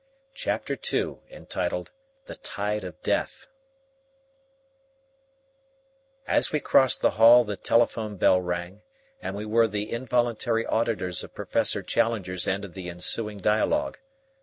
[0.33, 3.47] Chapter II THE TIDE OF DEATH
[6.25, 8.81] As we crossed the hall the telephone bell rang,
[9.21, 13.99] and we were the involuntary auditors of Professor Challenger's end of the ensuing dialogue.